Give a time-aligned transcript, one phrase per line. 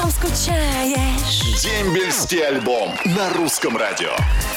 [0.00, 1.62] по ком скучаешь.
[1.62, 4.10] Дембельский альбом на русском радио.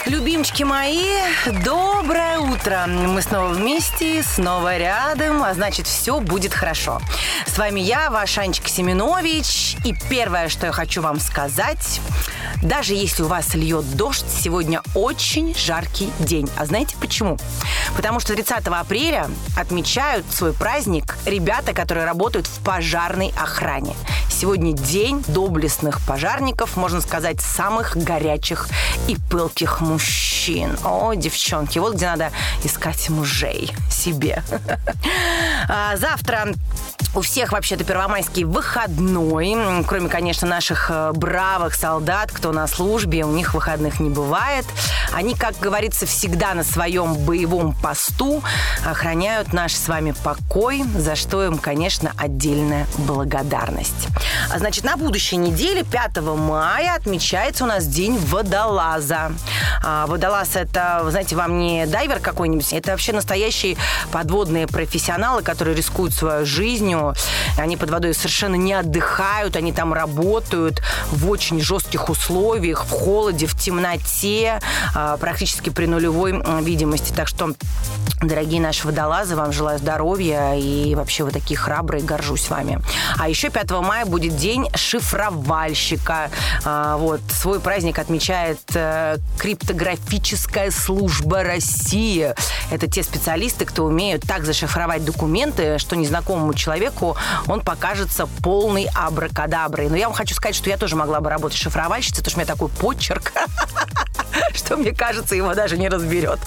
[0.06, 1.18] Любимчики мои,
[1.64, 2.86] доброе утро.
[2.88, 7.02] Мы снова вместе, снова рядом, а значит, все будет хорошо.
[7.46, 9.78] С вами я, ваш Анечка Семенович.
[9.84, 12.00] И первое, что я хочу вам сказать,
[12.62, 16.50] даже если у вас льет дождь, сегодня очень жаркий день.
[16.58, 17.38] А знаете почему?
[17.96, 23.96] Потому что 30 апреля отмечают свой праздник ребята, которые работают в пожарной охране.
[24.44, 28.68] Сегодня день доблестных пожарников, можно сказать, самых горячих
[29.08, 30.78] и пылких мужчин.
[30.84, 32.30] О, девчонки, вот где надо
[32.62, 34.44] искать мужей себе.
[35.70, 36.50] А завтра
[37.16, 39.56] у всех вообще-то первомайский выходной,
[39.88, 44.66] кроме, конечно, наших э, бравых солдат, кто на службе, у них выходных не бывает.
[45.12, 48.42] Они, как говорится, всегда на своем боевом посту
[48.84, 54.08] охраняют наш с вами покой, за что им, конечно, отдельная благодарность.
[54.52, 59.34] А значит, на будущей неделе, 5 мая, отмечается у нас День водолаза.
[59.84, 63.78] А водолаз это, знаете, вам не дайвер какой-нибудь, это вообще настоящие
[64.12, 67.03] подводные профессионалы, которые рискуют свою жизнью.
[67.58, 73.46] Они под водой совершенно не отдыхают, они там работают в очень жестких условиях, в холоде,
[73.46, 74.60] в темноте,
[74.96, 77.12] а, практически при нулевой видимости.
[77.14, 77.52] Так что,
[78.22, 82.80] дорогие наши водолазы, вам желаю здоровья и вообще вы такие храбрые, горжусь вами.
[83.18, 86.30] А еще 5 мая будет день шифровальщика.
[86.64, 92.34] А, вот, свой праздник отмечает э, криптографическая служба России.
[92.72, 99.90] Это те специалисты, кто умеют так зашифровать документы, что незнакомому человеку он покажется полный абракадаброй.
[99.90, 102.42] Но я вам хочу сказать, что я тоже могла бы работать шифровальщицей, потому что у
[102.42, 103.34] меня такой почерк,
[104.54, 106.40] что мне кажется, его даже не разберет.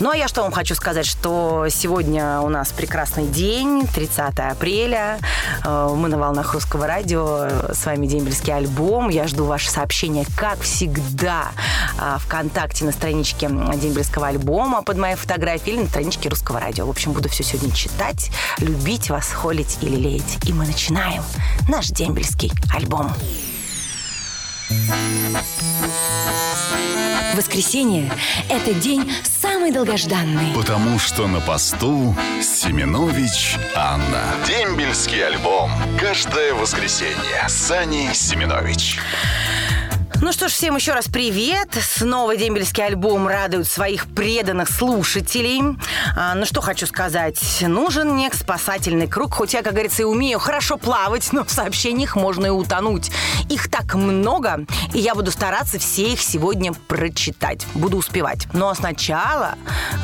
[0.00, 5.18] Ну, а я что вам хочу сказать, что сегодня у нас прекрасный день, 30 апреля.
[5.64, 7.48] Э, мы на волнах русского радио.
[7.72, 9.08] С вами Дембельский альбом.
[9.08, 11.48] Я жду ваши сообщения, как всегда,
[11.98, 16.86] э, ВКонтакте на страничке Дембельского альбома под моей фотографией или на страничке русского радио.
[16.86, 20.38] В общем, буду все сегодня читать, любить вас, холить и лелеять.
[20.46, 21.22] И мы начинаем
[21.68, 23.12] наш Дембельский альбом.
[27.34, 28.12] Воскресенье–
[28.48, 30.54] это день самый долгожданный.
[30.54, 34.22] Потому что на посту Семенович Анна.
[34.46, 35.70] Дембельский альбом.
[35.98, 37.48] Каждое воскресенье.
[37.48, 38.98] Сани Семенович.
[40.22, 41.70] Ну что ж, всем еще раз привет.
[41.80, 45.78] Снова дембельский альбом радует своих преданных слушателей.
[46.14, 47.40] А, ну что хочу сказать.
[47.62, 49.32] Нужен мне спасательный круг.
[49.32, 53.10] Хоть я, как говорится, и умею хорошо плавать, но в сообщениях можно и утонуть.
[53.48, 57.66] Их так много, и я буду стараться все их сегодня прочитать.
[57.72, 58.46] Буду успевать.
[58.52, 59.54] Ну а сначала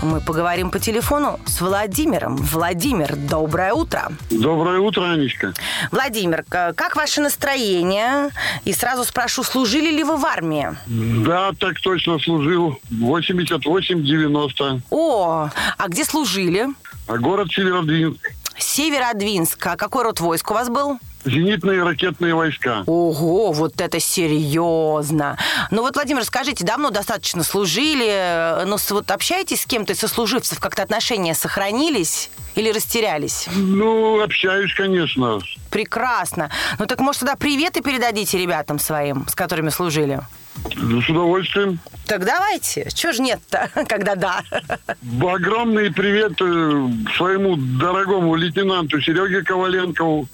[0.03, 2.37] мы поговорим по телефону с Владимиром.
[2.37, 4.13] Владимир, доброе утро.
[4.31, 5.53] Доброе утро, Анечка.
[5.93, 8.31] Владимир, как ваше настроение?
[8.65, 10.69] И сразу спрошу, служили ли вы в армии?
[10.87, 12.79] Да, так точно служил.
[12.91, 14.81] 88-90.
[14.91, 16.69] О, а где служили?
[17.07, 18.31] А город Северодвинск.
[18.59, 19.67] Северодвинск.
[19.67, 20.99] А какой род войск у вас был?
[21.25, 22.85] Зенитные ракетные войска.
[22.87, 25.37] Ого, вот это серьезно.
[25.71, 28.65] Ну вот, Владимир, скажите, давно достаточно служили?
[28.67, 30.61] Ну, с- вот общаетесь с кем-то из сослуживцев?
[30.61, 33.47] Как-то отношения сохранились или растерялись?
[33.55, 35.41] Ну, общаюсь, конечно.
[35.71, 36.51] Прекрасно.
[36.79, 40.21] Ну так, может, тогда приветы передадите ребятам своим, с которыми служили?
[40.77, 41.79] Ну, С удовольствием.
[42.07, 42.89] Так давайте.
[42.95, 44.43] Чего ж нет-то, когда да?
[45.21, 50.27] Огромный привет э, своему дорогому лейтенанту Сереге Коваленкову,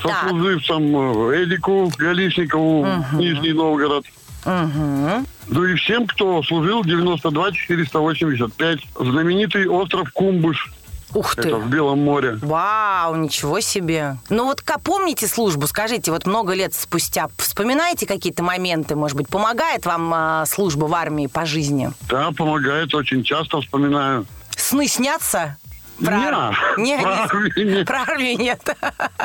[0.00, 4.04] сослуживцам э, Эдику Галишникову, Нижний Новгород.
[4.44, 5.26] Угу.
[5.48, 8.80] Ну и всем, кто служил 92-485.
[8.98, 10.70] Знаменитый остров Кумбыш.
[11.14, 11.48] Ух ты.
[11.48, 12.38] Это в Белом море.
[12.42, 14.16] Вау, ничего себе.
[14.30, 19.28] Ну вот как помните службу, скажите, вот много лет спустя, вспоминаете какие-то моменты, может быть,
[19.28, 21.92] помогает вам а, служба в армии по жизни?
[22.08, 24.26] Да, помогает, очень часто вспоминаю.
[24.56, 25.56] Сны снятся?
[26.02, 27.86] Про ар- Не, про армию нет.
[27.86, 28.60] Про армию нет.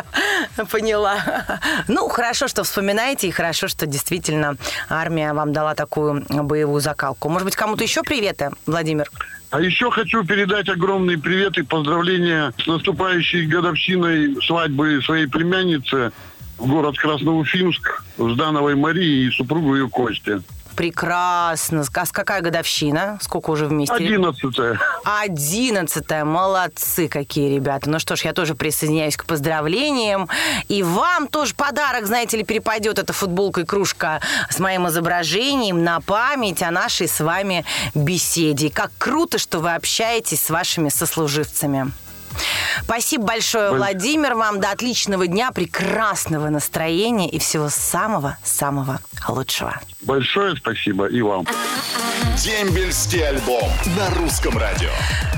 [0.72, 1.18] Поняла.
[1.88, 4.56] Ну, хорошо, что вспоминаете, и хорошо, что действительно
[4.90, 7.30] армия вам дала такую боевую закалку.
[7.30, 9.10] Может быть, кому-то еще приветы, Владимир?
[9.52, 16.12] А еще хочу передать огромный привет и поздравления с наступающей годовщиной свадьбы своей племянницы
[16.60, 20.42] в город Красноуфимск Ждановой Марии и супругу ее Кости.
[20.80, 21.84] Прекрасно.
[21.94, 23.20] А какая годовщина?
[23.22, 23.96] Сколько уже вместе?
[23.96, 24.80] Одиннадцатая.
[25.04, 26.24] Одиннадцатая.
[26.24, 27.90] Молодцы какие ребята.
[27.90, 30.30] Ну что ж, я тоже присоединяюсь к поздравлениям.
[30.70, 36.00] И вам тоже подарок, знаете ли, перепадет эта футболка и кружка с моим изображением на
[36.00, 38.70] память о нашей с вами беседе.
[38.70, 41.92] Как круто, что вы общаетесь с вашими сослуживцами.
[42.84, 44.36] Спасибо большое, Владимир.
[44.36, 49.80] Вам до отличного дня, прекрасного настроения и всего самого-самого лучшего.
[50.02, 51.46] Большое спасибо и вам.
[52.40, 54.92] Дембельский альбом на русском радио.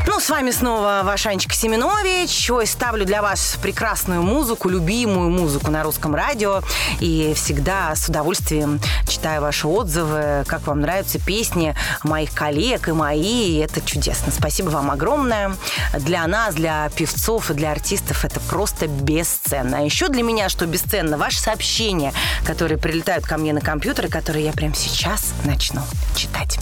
[0.06, 2.52] Ну, с вами снова ваш Анечка Семенович.
[2.52, 6.62] Ой, ставлю для вас прекрасную музыку, любимую музыку на русском радио.
[7.00, 13.56] И всегда с удовольствием читаю ваши отзывы, как вам нравятся песни моих коллег и мои.
[13.56, 14.32] И это чудесно.
[14.32, 15.56] Спасибо вам огромное.
[15.98, 19.80] Для нас, для певцов и для артистов это просто бесценно.
[19.80, 22.14] А еще для меня, что бесценно, ваши сообщения,
[22.46, 25.82] которые прилетают ко мне на компьютер, и которые я прямо сейчас начну
[26.16, 26.60] читать.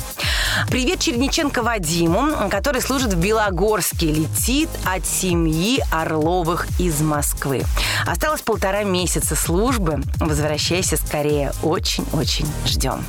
[0.67, 7.63] Привет Черниченко Вадиму, который служит в Белогорске, летит от семьи Орловых из Москвы.
[8.06, 10.01] Осталось полтора месяца службы.
[10.19, 11.53] Возвращайся скорее.
[11.63, 13.03] Очень-очень ждем.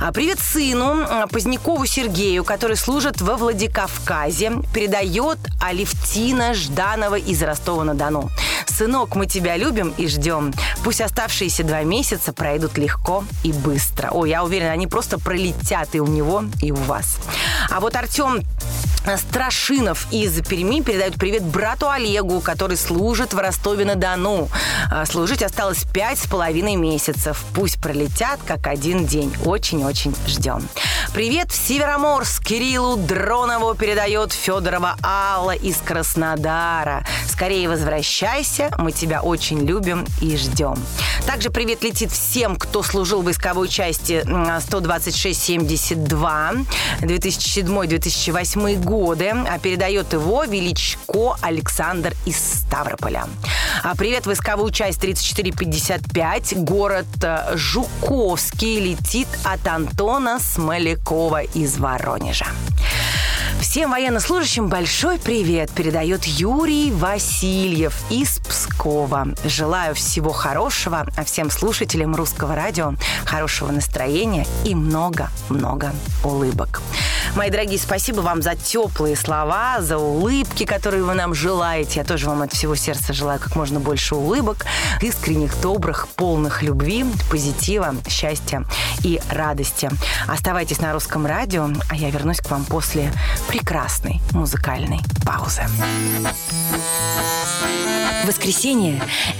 [0.00, 4.52] А привет сыну Позднякову Сергею, который служит во Владикавказе.
[4.74, 8.30] Передает Алевтина Жданова из Ростова-на-Дону.
[8.66, 10.52] Сынок, мы тебя любим и ждем.
[10.84, 14.10] Пусть оставшиеся два месяца пройдут легко и быстро.
[14.10, 17.18] О, я уверена, они просто пролетят и у него, и у вас.
[17.70, 18.44] А вот Артем
[19.16, 24.50] Страшинов из Перми передают привет брату Олегу, который служит в Ростове-на-Дону.
[24.90, 27.42] А, служить осталось пять с половиной месяцев.
[27.54, 29.32] Пусть пролетят как один день.
[29.44, 30.68] Очень-очень ждем.
[31.14, 32.44] Привет в Североморск.
[32.44, 37.04] Кириллу Дронову передает Федорова Алла из Краснодара.
[37.26, 38.70] Скорее возвращайся.
[38.78, 40.76] Мы тебя очень любим и ждем.
[41.26, 46.66] Также привет летит всем, кто служил в войсковой части 126-72
[47.00, 49.32] 2007-2008 годы.
[49.48, 53.24] А передает его Величко Александр из Ставрополя.
[53.84, 56.64] А привет, войсковую часть 3455.
[56.64, 62.46] Город э, Жуковский летит от Антона Смолякова из Воронежа.
[63.60, 68.39] Всем военнослужащим большой привет передает Юрий Васильев из
[68.80, 69.28] Пскова.
[69.44, 72.94] Желаю всего хорошего, а всем слушателям русского радио
[73.26, 75.92] хорошего настроения и много-много
[76.24, 76.80] улыбок.
[77.36, 82.00] Мои дорогие, спасибо вам за теплые слова, за улыбки, которые вы нам желаете.
[82.00, 84.64] Я тоже вам от всего сердца желаю как можно больше улыбок,
[85.02, 88.64] искренних, добрых, полных любви, позитива, счастья
[89.04, 89.90] и радости.
[90.26, 93.12] Оставайтесь на русском радио, а я вернусь к вам после
[93.46, 95.64] прекрасной музыкальной паузы.
[98.26, 98.69] Воскресенье–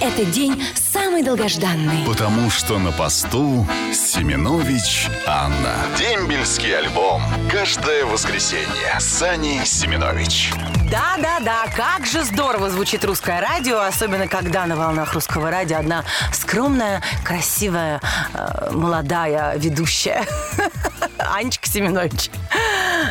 [0.01, 2.05] это день самый долгожданный.
[2.05, 5.73] Потому что на посту Семенович Анна.
[5.97, 7.21] Дембельский альбом.
[7.49, 8.99] Каждое воскресенье.
[8.99, 10.51] Сани Семенович.
[10.91, 17.01] Да-да-да, как же здорово звучит русское радио, особенно когда на волнах русского радио одна скромная,
[17.23, 18.01] красивая,
[18.33, 20.25] э, молодая ведущая.
[21.17, 22.29] Анечка Семенович.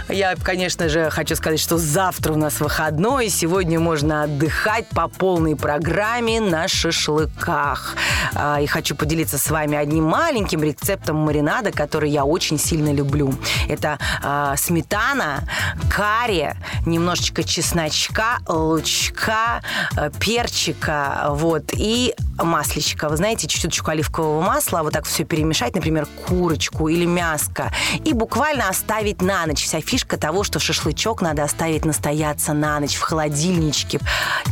[0.09, 5.09] Я, конечно же, хочу сказать, что завтра у нас выходной, и сегодня можно отдыхать по
[5.09, 7.97] полной программе на шашлыках.
[8.35, 13.35] А, и хочу поделиться с вами одним маленьким рецептом маринада, который я очень сильно люблю.
[13.69, 15.49] Это а, сметана,
[15.91, 16.55] карри,
[16.87, 19.63] немножечко чесночка, лучка,
[19.97, 23.09] э, перчика, вот, и масличка.
[23.09, 27.73] Вы знаете, чуть-чуточку оливкового масла, вот так все перемешать, например, курочку или мяско,
[28.05, 29.65] и буквально оставить на ночь.
[29.65, 34.01] Вся фишка того, что шашлычок надо оставить настояться на ночь в холодильничке.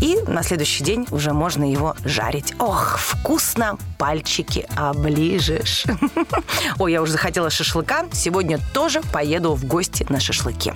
[0.00, 2.54] И на следующий день уже можно его жарить.
[2.58, 5.84] Ох, вкусно, пальчики оближешь.
[6.78, 8.06] Ой, я уже захотела шашлыка.
[8.12, 10.72] Сегодня тоже поеду в гости на шашлыки.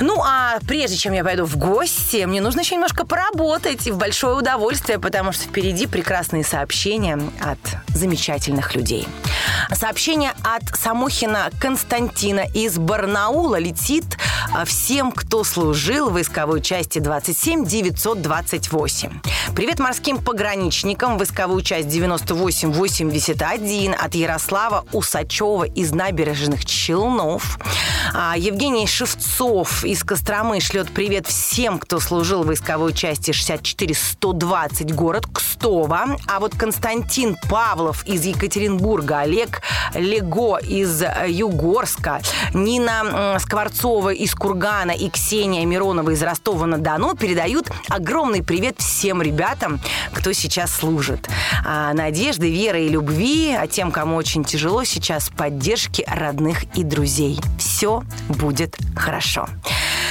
[0.00, 3.98] Ну, а прежде чем я пойду в гости, мне нужно еще немножко поработать и в
[3.98, 9.08] большое удовольствие, потому что впереди прекрасные сообщения от замечательных людей.
[9.72, 14.04] Сообщение от Самохина Константина из Барнаула летит
[14.64, 19.20] всем, кто служил в войсковой части 27 928.
[19.54, 27.58] Привет морским пограничникам, войсковую часть 9881 от Ярослава Усачева из набережных Челнов.
[28.14, 35.26] А, Евгений Шевцов из Костромы шлет привет всем, кто служил в войсковой части 64-120 город
[35.32, 36.16] Кстово.
[36.26, 39.60] А вот Константин Павлов из Екатеринбурга, Олег
[39.94, 42.22] Лего из Югорска,
[42.54, 49.80] Нина Скворцова из Кургана и Ксения Миронова из Ростова-на-Дону передают огромный привет всем ребятам,
[50.12, 51.28] кто сейчас служит.
[51.64, 57.40] А, надежды, веры и любви, а тем, кому очень тяжело сейчас, поддержки родных и друзей.
[57.58, 59.48] Все будет хорошо.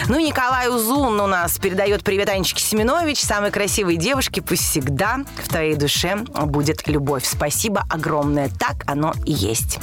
[0.07, 4.41] Ну и Николай Узун у нас передает привет Анечке Семенович, самой красивой девушке.
[4.41, 7.25] Пусть всегда в твоей душе будет любовь.
[7.25, 8.49] Спасибо огромное.
[8.49, 9.79] Так оно и есть.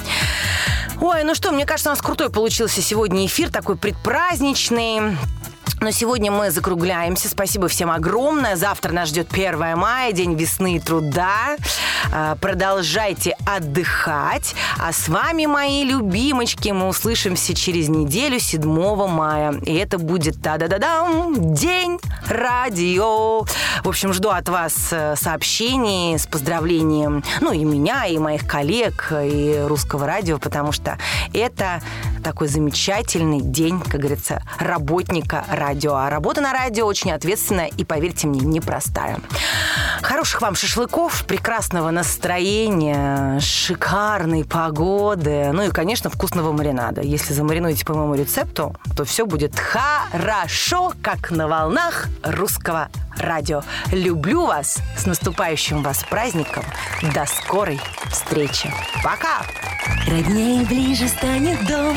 [1.06, 5.18] Ой, ну что, мне кажется, у нас крутой получился сегодня эфир, такой предпраздничный.
[5.82, 7.28] Но сегодня мы закругляемся.
[7.28, 8.56] Спасибо всем огромное.
[8.56, 11.58] Завтра нас ждет 1 мая, день весны и труда.
[12.10, 14.54] А, продолжайте отдыхать.
[14.78, 18.62] А с вами, мои любимочки, мы услышимся через неделю, 7
[19.08, 19.52] мая.
[19.64, 21.98] И это будет та-да-да-дам, день
[22.28, 23.44] радио.
[23.82, 29.12] В общем, жду от вас э, сообщений с поздравлением, ну, и меня, и моих коллег,
[29.12, 30.98] и русского радио, потому что
[31.32, 31.80] это
[32.22, 35.94] такой замечательный день, как говорится, работника радио.
[35.94, 39.20] А работа на радио очень ответственная и, поверьте мне, непростая.
[40.04, 47.00] Хороших вам шашлыков, прекрасного настроения, шикарной погоды, ну и, конечно, вкусного маринада.
[47.00, 53.62] Если замаринуете по моему рецепту, то все будет хорошо, как на волнах русского радио.
[53.92, 56.64] Люблю вас, с наступающим вас праздником.
[57.14, 57.80] До скорой
[58.10, 58.70] встречи.
[59.02, 59.40] Пока!
[60.06, 61.96] Роднее ближе станет дом,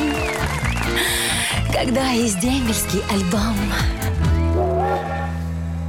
[1.73, 3.57] когда есть дембельский альбом.